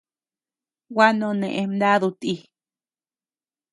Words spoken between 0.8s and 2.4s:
Gua none mnadu ti.